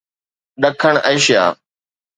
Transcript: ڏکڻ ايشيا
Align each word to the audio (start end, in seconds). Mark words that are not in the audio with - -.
ڏکڻ 0.61 0.93
ايشيا 1.09 1.43